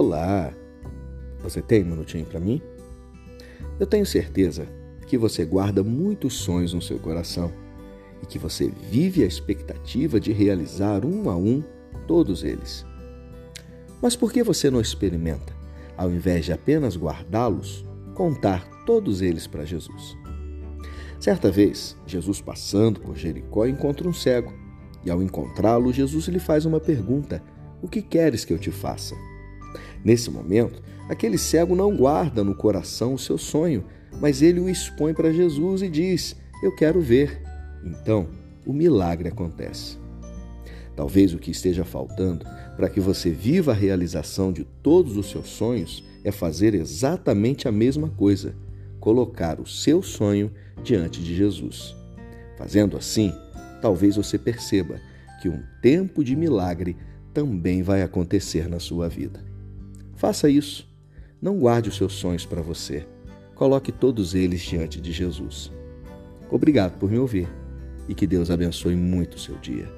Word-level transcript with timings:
Olá! 0.00 0.54
Você 1.42 1.60
tem 1.60 1.82
um 1.82 1.86
minutinho 1.86 2.24
para 2.24 2.38
mim? 2.38 2.62
Eu 3.80 3.84
tenho 3.84 4.06
certeza 4.06 4.68
que 5.08 5.18
você 5.18 5.44
guarda 5.44 5.82
muitos 5.82 6.34
sonhos 6.34 6.72
no 6.72 6.80
seu 6.80 7.00
coração 7.00 7.52
e 8.22 8.26
que 8.26 8.38
você 8.38 8.68
vive 8.92 9.24
a 9.24 9.26
expectativa 9.26 10.20
de 10.20 10.30
realizar 10.30 11.04
um 11.04 11.28
a 11.28 11.36
um 11.36 11.64
todos 12.06 12.44
eles. 12.44 12.86
Mas 14.00 14.14
por 14.14 14.32
que 14.32 14.40
você 14.44 14.70
não 14.70 14.80
experimenta, 14.80 15.52
ao 15.96 16.12
invés 16.12 16.44
de 16.44 16.52
apenas 16.52 16.96
guardá-los, 16.96 17.84
contar 18.14 18.68
todos 18.86 19.20
eles 19.20 19.48
para 19.48 19.64
Jesus? 19.64 20.16
Certa 21.18 21.50
vez, 21.50 21.96
Jesus 22.06 22.40
passando 22.40 23.00
por 23.00 23.16
Jericó 23.16 23.66
encontra 23.66 24.08
um 24.08 24.12
cego, 24.12 24.54
e 25.04 25.10
ao 25.10 25.20
encontrá-lo, 25.20 25.92
Jesus 25.92 26.28
lhe 26.28 26.38
faz 26.38 26.64
uma 26.64 26.78
pergunta: 26.78 27.42
O 27.82 27.88
que 27.88 28.00
queres 28.00 28.44
que 28.44 28.52
eu 28.52 28.58
te 28.60 28.70
faça? 28.70 29.16
Nesse 30.04 30.30
momento, 30.30 30.82
aquele 31.08 31.38
cego 31.38 31.74
não 31.74 31.96
guarda 31.96 32.44
no 32.44 32.54
coração 32.54 33.14
o 33.14 33.18
seu 33.18 33.38
sonho, 33.38 33.84
mas 34.20 34.42
ele 34.42 34.60
o 34.60 34.68
expõe 34.68 35.12
para 35.12 35.32
Jesus 35.32 35.82
e 35.82 35.88
diz: 35.88 36.36
Eu 36.62 36.74
quero 36.74 37.00
ver. 37.00 37.42
Então, 37.84 38.28
o 38.66 38.72
milagre 38.72 39.28
acontece. 39.28 39.98
Talvez 40.96 41.32
o 41.32 41.38
que 41.38 41.50
esteja 41.50 41.84
faltando 41.84 42.44
para 42.76 42.88
que 42.88 43.00
você 43.00 43.30
viva 43.30 43.72
a 43.72 43.74
realização 43.74 44.52
de 44.52 44.64
todos 44.82 45.16
os 45.16 45.30
seus 45.30 45.48
sonhos 45.48 46.04
é 46.24 46.32
fazer 46.32 46.74
exatamente 46.74 47.68
a 47.68 47.72
mesma 47.72 48.08
coisa: 48.08 48.54
colocar 49.00 49.60
o 49.60 49.66
seu 49.66 50.02
sonho 50.02 50.50
diante 50.82 51.22
de 51.22 51.34
Jesus. 51.34 51.94
Fazendo 52.56 52.96
assim, 52.96 53.32
talvez 53.80 54.16
você 54.16 54.36
perceba 54.36 55.00
que 55.40 55.48
um 55.48 55.62
tempo 55.80 56.24
de 56.24 56.34
milagre 56.34 56.96
também 57.32 57.82
vai 57.82 58.02
acontecer 58.02 58.68
na 58.68 58.80
sua 58.80 59.08
vida. 59.08 59.44
Faça 60.18 60.50
isso. 60.50 60.84
Não 61.40 61.56
guarde 61.56 61.88
os 61.88 61.96
seus 61.96 62.14
sonhos 62.14 62.44
para 62.44 62.60
você. 62.60 63.06
Coloque 63.54 63.92
todos 63.92 64.34
eles 64.34 64.60
diante 64.60 65.00
de 65.00 65.12
Jesus. 65.12 65.70
Obrigado 66.50 66.98
por 66.98 67.08
me 67.08 67.18
ouvir 67.18 67.48
e 68.08 68.14
que 68.14 68.26
Deus 68.26 68.50
abençoe 68.50 68.96
muito 68.96 69.34
o 69.34 69.38
seu 69.38 69.56
dia. 69.58 69.88